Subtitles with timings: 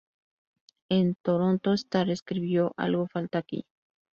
[0.89, 3.65] El "Toronto Star" escribió: "Algo falta aquí.